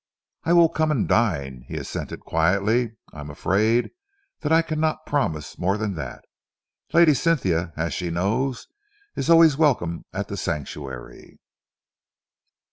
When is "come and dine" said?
0.67-1.65